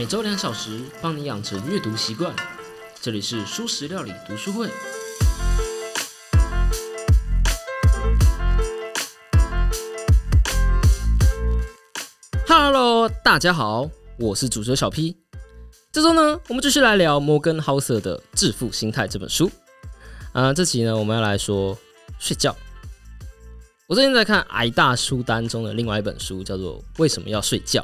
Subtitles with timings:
[0.00, 2.34] 每周两小时，帮你养成阅读习惯。
[3.02, 4.66] 这里是舒食料理读书会。
[12.48, 15.18] Hello，大家好，我是主持人小 P。
[15.92, 19.50] 这周呢，我们继续来聊摩根豪瑟的《致富心态》这本书。
[20.32, 21.76] 啊，这期呢，我们要来说
[22.18, 22.56] 睡觉。
[23.86, 27.82] 我最近在看矮大书单中的另外一本书，叫做《为什么要睡觉》。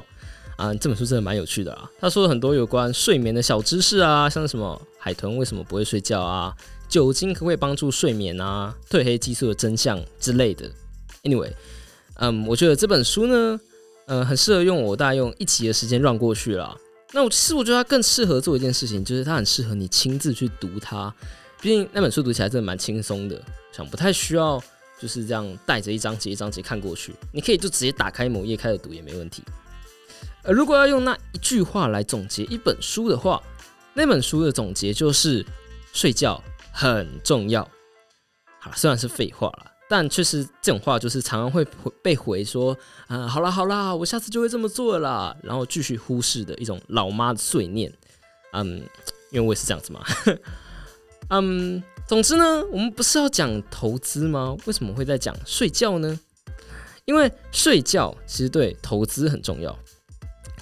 [0.57, 1.91] 啊，这本书真的蛮有趣的啊！
[2.01, 6.55] 他说了很多有关睡眠的小知识啊，像什么海豚为什么不会睡觉啊，
[6.89, 10.71] 酒精可不可以帮助睡眠啊，褪黑激素的真相之类的。
[11.25, 11.53] Anyway，
[12.15, 13.61] 嗯，我觉得这本书呢，
[14.07, 16.75] 呃，很适合用我大概用一集的时间让过去了。
[17.13, 21.15] 那我其实我觉得它更适合做一件事情，就是它很适合你亲自去读它。
[21.61, 23.41] 毕竟那本书读起来真的蛮轻松的，
[23.73, 24.63] 想不太需要
[24.99, 29.43] 就是这样带着一章节一章节看过去，你可以就直接打开某页开始读也没问题。
[30.47, 33.43] 呃，如果要用那一句话来总结一本书的话，
[33.95, 35.45] 那本书的总结就是
[35.93, 37.69] 睡觉很重要。
[38.61, 41.67] 好，虽然是废话了，但确实这种话就是常常会
[42.01, 42.77] 被回说
[43.09, 47.93] 啊，好啦好啦，我下次就会这么做啦，然后继续忽视的一种老妈的碎念。
[48.53, 48.77] 嗯，
[49.33, 50.05] 因为我也是这样子嘛。
[51.31, 54.57] 嗯，总之呢，我们不是要讲投资吗？
[54.65, 56.21] 为什么会在讲睡觉呢？
[57.05, 59.77] 因为睡觉其实对投资很重要。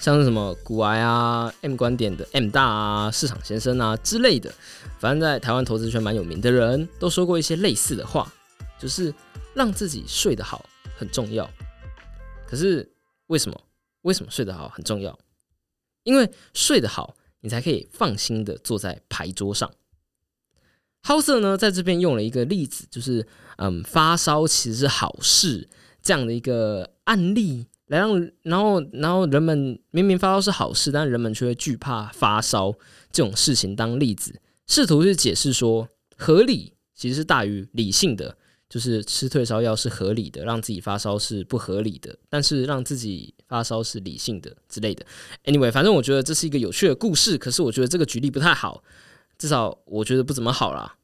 [0.00, 4.52] 像是什么古癌啊、M 观点的 M 大啊、市场先生啊之类的，
[4.98, 8.32] 反正在台湾投资圈蛮有名的人都说过一些类似的话，
[8.78, 9.14] 就是
[9.54, 10.64] 让自己睡得好
[10.96, 11.48] 很重要。
[12.46, 12.88] 可是
[13.28, 13.60] 为什么？
[14.02, 15.18] 为什么睡得好很重要？
[16.02, 19.70] 因为睡得好，你才可以放心的坐在牌桌上。
[21.02, 23.26] 好色呢，在这边用了一个例子，就是
[23.56, 25.68] 嗯，发烧其实是好事
[26.02, 27.66] 这样的一个案例。
[27.88, 32.72] 来让，然后，然后人们明明发烧是好事，但人们却会惧怕发烧
[33.12, 38.36] 这种事情当例子，试图去解释说合理其实是大于理性的，
[38.68, 45.04] 就是吃退烧药是合理的，让自己发烧是不合理的，但是让自己发烧是理性的之类的。
[45.44, 48.82] Anyway，反正我觉得这是一个有趣的故事，可是我觉得这个举例不太好，
[49.36, 50.96] 至少我觉得不怎么好啦。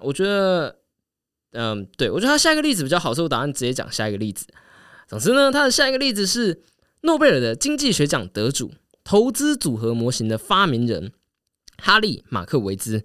[0.00, 0.76] 我觉得，
[1.52, 4.46] 嗯，对我觉得他下一个例子比较好，所以我打算直接讲下一个例子。
[5.06, 6.62] 总之呢，他的下一个例子是
[7.02, 8.72] 诺贝尔的经济学奖得主、
[9.04, 11.12] 投资组合模型的发明人
[11.76, 13.04] 哈利·马克维兹。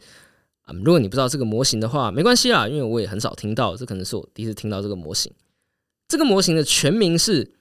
[0.61, 5.33] 啊，如果你不知道这个模型的话，没关系啦，因为我也很少听到，这可能是我第一次听到这个模型。
[6.07, 7.53] 这个模型的全名是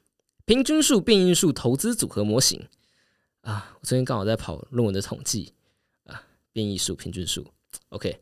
[0.45, 2.69] 平均数变异数投资组合模型。
[3.41, 5.53] 啊，我最近刚好在跑论文的统计
[6.05, 6.23] 啊，
[6.53, 7.47] 变异数、平均数。
[7.89, 8.21] OK，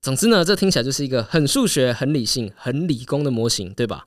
[0.00, 4.06] 总之呢，这听起来就是一个很数学、很理性、很理工的模型，对吧？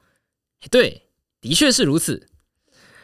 [0.69, 1.04] 对。
[1.41, 2.27] 的确是如此，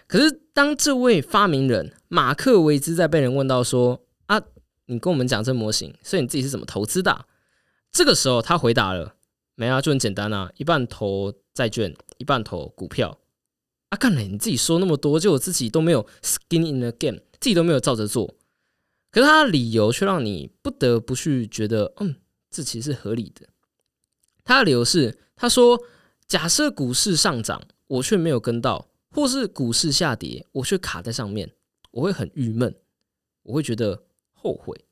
[0.08, 4.42] 可是当这位发明人马克维兹在被人问到说：“啊，
[4.88, 7.26] 你跟我们讲这模型，所以你自己是怎么投资的？”
[7.94, 9.16] 这个时候他回答了
[9.56, 13.20] ：“没啊，就很简单啊，一半投债券，一半投股票。”
[13.90, 18.36] 啊，干嘞，你自己说那么多，就我自己都没有 skin in the game，自己都没有照着做。
[19.12, 22.16] 可是他的理由却让你不得不去觉得，嗯，
[22.50, 23.48] 这其实是合理的。
[24.44, 25.80] 他的理由是，他说
[26.28, 31.52] ：“假设股市上涨。”我却没有跟到，或是股市下跌，我却卡在上面，
[31.92, 32.74] 我会很郁闷，
[33.44, 34.86] 我会觉得后悔。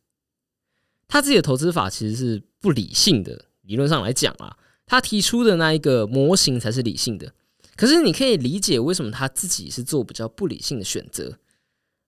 [1.08, 7.34] 他自己的投资法其实是不理性的，理论上来讲啊，他提出的那一个模型才是理性的。
[7.78, 11.40] 可是你可以理解为什么他自己是做比较不理性的选择。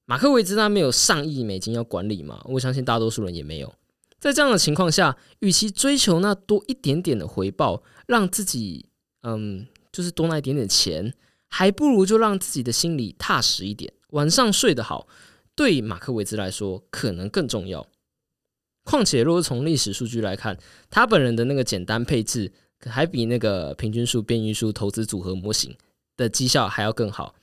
[0.05, 2.41] 马克维兹他没有上亿美金要管理嘛？
[2.49, 3.73] 我相信大多数人也没有。
[4.19, 8.89] 在这样的情况下，与其追求那多一点点的回报，让自己
[9.21, 9.67] 嗯。
[9.91, 11.13] 就是多那一点点钱，
[11.47, 15.07] 还不如就让自己的心里踏实一点，晚上睡得好，
[15.55, 17.87] 对马克维兹来说可能更重要。
[18.83, 20.57] 况且，如果从历史数据来看，
[20.89, 22.51] 他本人的那个简单配置，
[22.85, 25.75] 还比那个平均数变异数投资组合模型
[26.17, 27.35] 的绩效还要更好。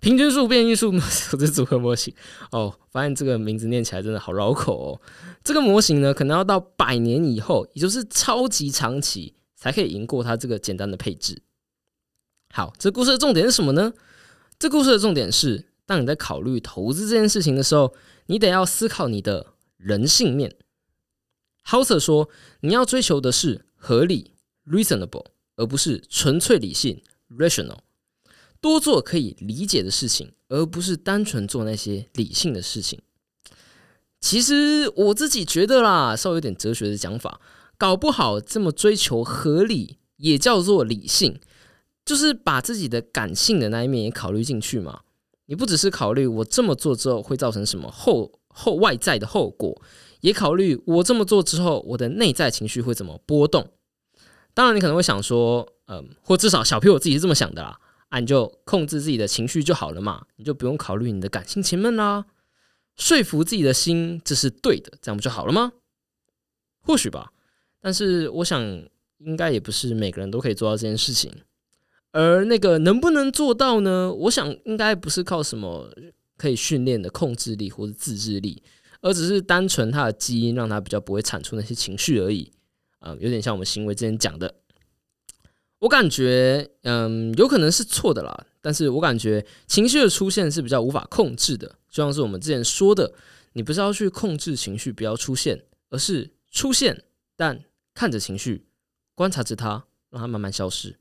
[0.00, 0.90] 平均数变异数
[1.30, 2.14] 投资组合模型，
[2.52, 5.00] 哦，发现这个名字念起来真的好绕口哦。
[5.44, 11.42] 这个模型呢，可能要到百年以后，也就是超级长期，才可以赢过它这个简单的配置。
[12.52, 13.92] 好，这故事的重点是什么呢？
[14.58, 17.94] 这故事的重点是，当你在考虑投资这件事情的时候，
[18.26, 20.56] 你得要思考你的人性面。
[21.66, 22.28] Houser 说，
[22.62, 24.34] 你要追求的是合理
[24.66, 25.26] （reasonable），
[25.56, 27.78] 而不是纯粹理性 （rational）。
[28.60, 33.00] 多做可以理解的事情，而不是单纯做那些理性的事情。
[34.20, 37.40] 其实我自己觉得啦，稍微有点哲学的讲法，
[37.78, 41.40] 搞不好这么追求合理，也叫做理性。
[42.04, 45.00] 就是把自己的感性的那一面也考虑进去嘛。
[45.46, 49.82] 你不只是考虑我这么做之后会造成什么后后外在的后果，
[50.20, 53.72] 也考虑我这么做之后我的内在情绪会怎么波动。
[54.54, 57.78] 当然，你可能会想说，嗯，或至少小 P 我自己是这么想的啦，
[58.10, 62.26] 啊，你就控制自己的情绪就好了嘛，你就不用考虑你的感性前面啦，
[62.96, 65.72] 说服自己的心这是对的，这样不就好了吗？
[66.82, 67.32] 或许吧，
[67.80, 68.60] 但是我想
[69.18, 71.32] 应该也不是每个人都可以做到这件事情。
[72.12, 74.12] 而那个能不能做到呢？
[74.12, 75.92] 我想应该不是靠什么
[76.36, 78.62] 可以训练的控制力或者自制力，
[79.00, 82.52] 而只是单纯他的基因让他比较不会产出那些情绪而已。
[82.98, 84.56] 啊，有点像我们行为之前讲的，
[85.78, 88.46] 我感觉，嗯，有可能是错的啦。
[88.60, 93.14] 但是我感觉情绪的出现是比较无法控制的，就像是我们之前说的，
[93.54, 97.04] 你不是要去控制情绪不要出现，而是出现，
[97.36, 97.64] 但
[97.94, 98.66] 看着情绪，
[99.14, 100.99] 观察着它，让它慢慢消失。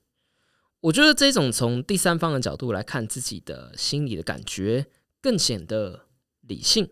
[0.82, 4.88] 我觉得这种从第三方的角度来看自己的心理的感觉，
[5.22, 6.08] 更显得
[6.42, 6.90] 理性。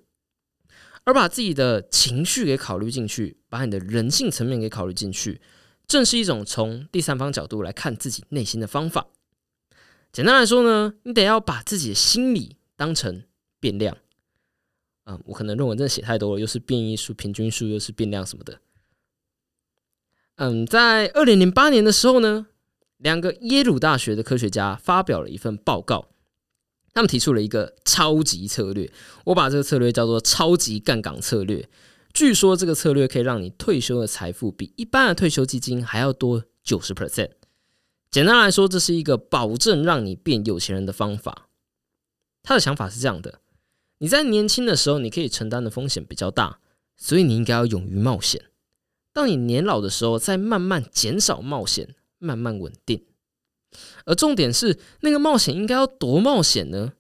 [1.06, 5.40] 而把自己的情绪给考虑进去，把你的人性层面给考虑进去，
[5.88, 9.08] 正是一种从第三方角度来看自己内心的方法。
[10.12, 13.24] 简单来说呢，你得要把自己的心理当成
[13.62, 13.98] 变量。
[15.06, 18.60] 嗯，我可能论文真的写太多了，又是变异数、平均数，又是变量什么的。
[20.36, 22.48] 嗯，在二零零八年的时候呢，
[22.98, 26.10] 两个耶鲁大学的科学家发表了一份报告。
[26.94, 28.92] 他们提出了一个超级策略，
[29.26, 31.70] 我把这个策略叫做“超级杠杆策略”。
[32.12, 37.30] 据说这个策略可以让你退休的财富比一般的退休基金还要多九十 percent。
[38.10, 41.50] 简单来说，这是一个保证让你变有钱人的方法。
[42.42, 43.42] 他的想法是这样的：
[44.00, 46.60] 你在年轻的时候，你可以承担的风险比较大，
[46.96, 48.46] 所以你应该要勇于冒险。
[49.14, 53.06] 当你年老的时候，再慢慢减少冒险，慢慢稳定。
[54.06, 56.94] 而重点是，那个冒险应该要多冒险呢？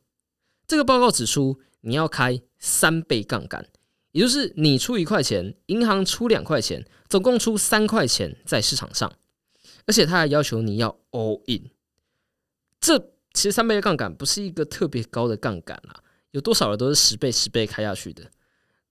[0.68, 3.70] 这个报告指出，你要开三倍杠杆，
[4.12, 9.12] 也就是你出一块钱，银行出两块钱，总共出三块钱在市场上。
[9.86, 11.70] 而且他还要求你要 all in。
[12.82, 13.00] 这
[13.34, 18.30] 其实三倍的杠杆不是一个特别高的杠杆啦，有多少人都是十倍、十倍开下去的。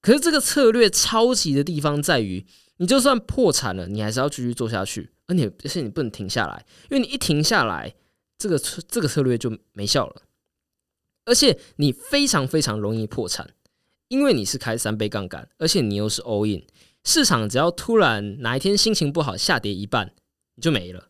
[0.06, 5.10] 可是这个策略超级的地方在于，你就算破产了，你还是要继续做下去。
[5.26, 7.92] 而且，而且你不能停下来，因为你一停下来，
[8.38, 10.22] 这个策这个策略就没效了。
[11.24, 13.50] 而且你非常非常容易破产，
[14.06, 16.64] 因为你是开三倍杠杆，而且你又是 all in，
[17.02, 20.12] 市场只要突然哪一天心情不好下跌一半，
[20.54, 21.08] 你就没了。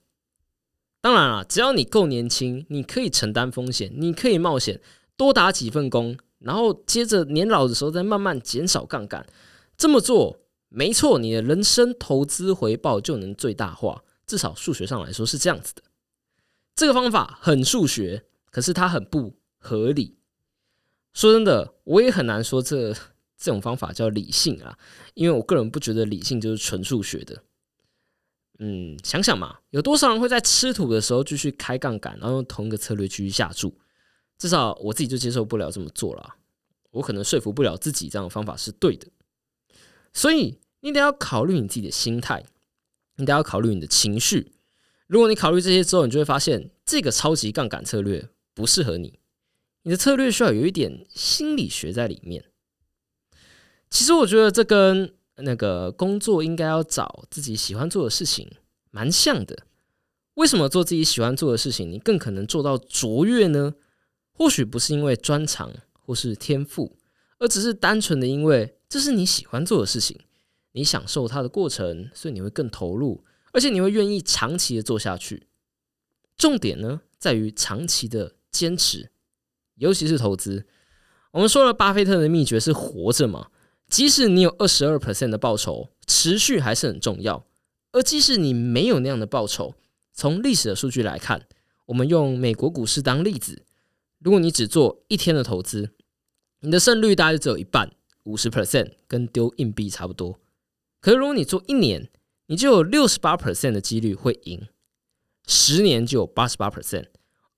[1.02, 4.81] 当然了，只要你够年轻，你可以承担风险，你可以冒险，
[5.19, 9.26] 多打几份工，然后接着年老的时候再慢慢减少杠杆，
[9.76, 10.40] 这么做。
[10.68, 15.82] 没错，你的人生投资回报就能最大化，至少数学上来说是这样子的。
[16.74, 20.18] 这个方法很数学，可是它很不合理。
[21.14, 24.76] 说真的，我也很难说这这种方法叫理性啊，
[25.14, 27.42] 因为我个人不觉得理性就是纯数学的。
[28.58, 33.78] 嗯，想想嘛，有多少人会在吃土的时候继续开杠杆，然后用同一个策略继续下注？
[34.38, 36.36] 至少我自己就接受不了这么做了，
[36.90, 39.06] 我可能说服不了自己这样的方法是对的。
[40.12, 42.44] 所以你得要考虑你自己的心态，
[43.16, 44.52] 你得要考虑你的情绪。
[45.06, 49.18] 如果你考虑这些之后，你就会发现这个超级杠杆策略不适合你。
[49.82, 52.44] 你的策略需要有一点心理学在里面。
[53.88, 58.50] 其实我觉得这跟那个工作应该要找自己喜欢做的事情
[58.90, 59.64] 蛮像的。
[60.34, 63.74] 为什么做自己喜欢做的事情，你更可能做到卓越呢？
[64.36, 65.72] 或许不是因为专长
[66.05, 66.96] 或是天赋，
[67.38, 68.74] 而只是单纯的因为。
[68.88, 70.16] 这是你喜欢做的事情，
[70.70, 75.48] 你享受它的过程，所以你会更投入，而且你会愿意长期的做下去。
[76.36, 79.10] 重点呢，在于长期的坚持，
[79.74, 80.66] 尤其是投资。
[81.32, 83.48] 我们说了，巴菲特的秘诀是活着嘛。
[83.88, 87.44] 即使你有二十二 percent 的报酬，持续还是很重要。
[87.90, 89.74] 而即使你没有那样的报酬，
[90.12, 91.48] 从历史的数据来看，
[91.86, 93.64] 我们用美国股市当例子，
[94.26, 95.90] 如果你只做一天的投资，
[96.58, 97.92] 你的胜率大概只有一半。
[98.24, 100.40] 五十 percent 跟丢硬币差不多，
[101.00, 102.10] 可是如果你做一年，
[102.46, 104.66] 你就有六十八 percent 的几率会赢，
[105.46, 107.04] 十年就有八十八 percent，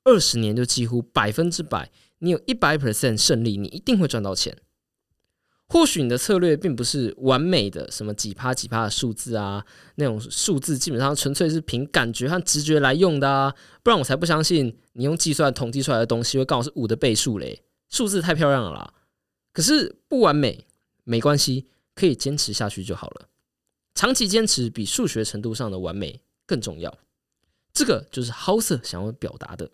[0.04, 4.58] 二十年就几乎百分之百，你有一百 percent 胜利，你一定会赚到钱。
[5.68, 9.64] 或许你的策略并不是完美的，什么几趴几趴的数字啊，
[9.96, 18.94] 那种数字基本上纯粹是凭感觉和直觉来用的啊，不然我才不相信你用计算统计出来的东西会刚好是五的倍数嘞，数字太漂亮了啦。
[19.52, 20.66] 可是不完美
[21.04, 23.28] 没关系，可以坚持下去就好了。
[23.94, 26.96] 长期坚持比数学程度上的完美更重要。
[27.74, 29.70] 这个就是 House 想要表达的。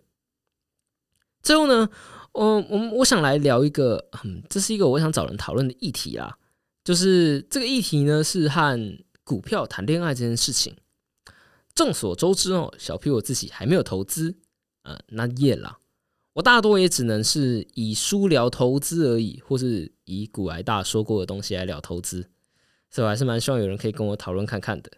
[1.45, 1.87] 最后呢，
[2.31, 6.35] 我我们我想来聊一个，嗯，这是一个我想找人讨论的议题啦，
[6.83, 10.75] 就是这个议题呢是和股票谈恋爱这件事情。
[11.75, 14.37] 众所周知哦，小 P 我自己还没有投资，
[14.81, 15.77] 呃，那也啦，
[16.33, 22.27] 我大多也只能是以书聊投资而已，或是以古癌大说过的东西来聊投资，
[22.89, 24.89] 所以我还是蛮希望有人可以跟我讨论看看的。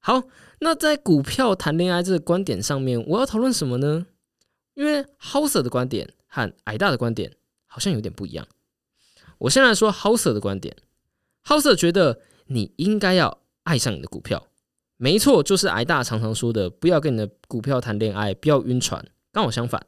[0.00, 0.24] 好，
[0.58, 4.06] 那在股票谈恋爱这个观点上面，我要讨论什么呢？
[4.74, 7.36] 因为 Hauser 的观点和矮大的观点
[7.66, 8.46] 好像有点不一样。
[9.38, 10.76] 我先来说 Hauser 的观点
[11.44, 14.46] ，Hauser 觉得你应该要爱上你的股票。
[14.96, 19.04] 没错，就是矮大常常说的，不要跟你的股票谈恋爱，不要晕船。
[19.32, 19.84] 刚好相反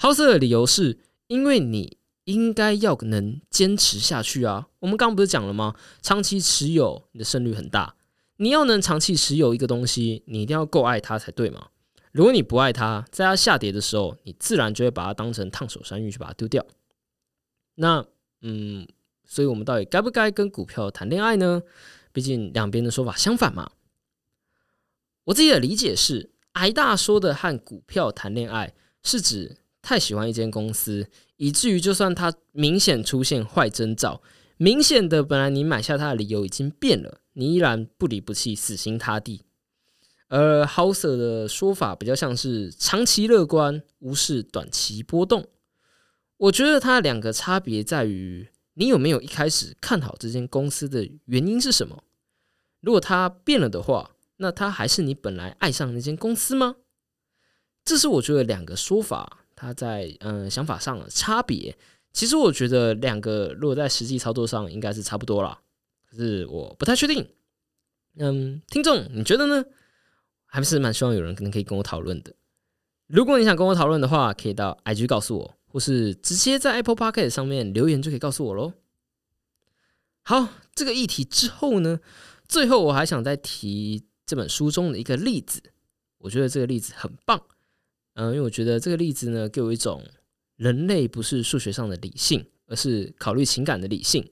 [0.00, 4.66] ，House 的理由是因为你应该要能坚持下去啊。
[4.80, 5.76] 我们刚不是讲了吗？
[6.00, 7.94] 长期持有，你的胜率很大。
[8.38, 11.68] 你要能长期持有一个东西，你一定要够爱它才对嘛。
[12.12, 16.64] 如果你不爱它，在它下跌的时候，你自然就会把它当成烫手山芋去把它丢掉。
[17.74, 18.04] 那
[18.42, 18.86] 嗯，
[19.24, 21.62] 所以我们到底该不该跟股票谈恋爱呢？
[22.12, 23.70] 毕竟两边的说法相反嘛。
[25.24, 34.20] 我自己的理解是，挨大说的和股票谈恋爱，是指太喜欢一间公司，以至于就算它明显出现坏征兆，
[34.58, 39.40] 明显的本来你买下它的理由已经变了，你依然不离不弃，死心塌地。
[40.32, 45.46] 而 House 的说法比较像是长期乐观，无视短期波动。
[46.38, 52.02] 我觉得它两个差别在于，你有没有一开始看好这间公司的原因是什么？
[52.80, 54.10] 如果它变了的话。
[54.38, 56.74] 那它还是你本来爱上那间公司吗？
[57.84, 61.76] 这是我觉得两个说法，它在嗯想法上的差别。
[62.12, 65.60] 其实我觉得两个如果在实际操作上应该是差不多啦，
[66.10, 67.24] 可是我不太确定。
[68.16, 69.64] 嗯，听众你觉得呢？
[70.52, 72.34] 还是蛮希望有人可能可以跟我讨论的。
[73.06, 78.74] 如果你想跟我讨论的话，可以到 IG 告诉我，或是直接在 Apple Podcast 上面留言就可以告诉我喽。
[80.22, 82.00] 好，这个议题之后呢，
[82.46, 84.04] 最后我还想再提。
[84.24, 85.60] 这本书中的一个例子，
[86.18, 87.42] 我觉得这个例子很棒，
[88.14, 90.02] 嗯，因为我觉得这个例子呢，给我一种
[90.56, 94.26] 人类不是数学上的理性，而是考虑情感的理性，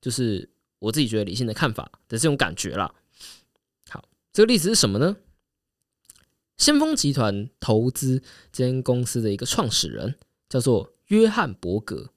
[0.00, 2.92] 就是我自己觉得理性的看法的这种感觉啦。
[3.88, 5.16] 好，这个例子是什么呢？
[6.56, 8.22] 先锋集团投资
[8.52, 10.14] 这间公司的一个创始人
[10.48, 12.10] 叫做约翰伯格，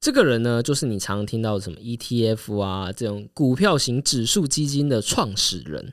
[0.00, 5.92] 这个人呢，就是你常常听到什么 ETF 啊这种股票型指数基金的创始人。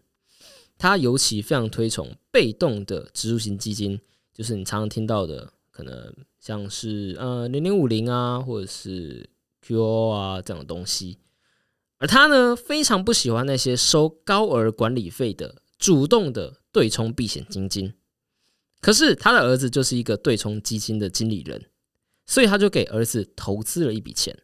[0.80, 4.00] 他尤其非常推崇被动的指数型基金，
[4.32, 9.28] 就是你常常听到的，可能像是呃零零五零啊，或者是
[9.66, 11.18] QO 啊这样的东西。
[11.98, 17.92] 而他呢，非常不喜欢那些收高额管理费的主动的对冲避险基金。
[18.82, 21.66] 可是他的儿子就是一个对冲基金的经理人，
[22.28, 24.38] 所以他就给儿子投资了一笔钱。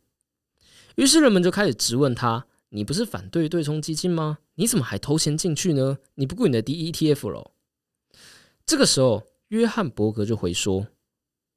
[0.96, 2.48] 于是人们就开始质问他。
[2.75, 4.40] 你不是反对对冲基金吗？
[4.56, 6.00] 你怎么还投钱进去呢？
[6.16, 7.52] 你不顾你的 D E T F 喽？
[8.66, 10.88] 这个时候，约翰伯格就回说：“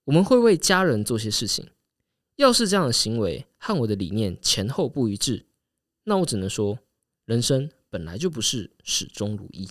[0.05, 1.71] 我们会为家人做些事情。
[2.35, 5.47] 要是这样的行为和我的理念前后不一致，
[6.05, 6.79] 那我只能说，
[7.25, 9.67] 人生本来就不是始终如一。”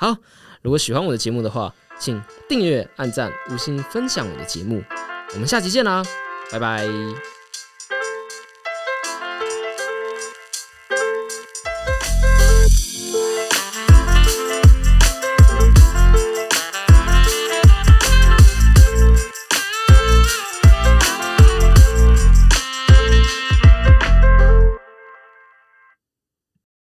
[0.00, 0.16] 好，
[0.62, 4.82] 如果喜欢我的节目的话，请订阅、按赞、五星分享我的节目。
[5.34, 6.02] 我们下期见啦，
[6.50, 6.88] 拜拜。